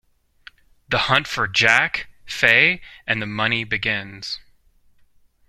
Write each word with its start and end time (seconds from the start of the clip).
The 0.89 0.97
hunt 0.97 1.27
for 1.27 1.47
Jack, 1.47 2.09
Fay 2.25 2.81
and 3.05 3.21
the 3.21 3.27
money 3.27 3.63
begins. 3.63 4.39